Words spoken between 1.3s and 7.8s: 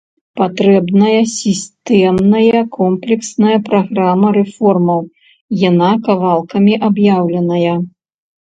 сістэмная комплексная праграма рэформаў, яна кавалкамі аб'яўленая.